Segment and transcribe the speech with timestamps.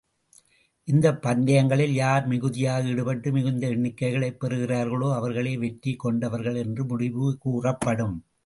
[0.87, 8.17] இந்தப் பந்தயங்களில் யார் மிகுதியாக ஈடுபட்டு மிகுந்த எண்ணிக்கைகளைப் பெறுகிறார்களோ, அவர்களே வெற்றிக் கொண்டவர்கள் என்று முடிவு கூறப்படும்.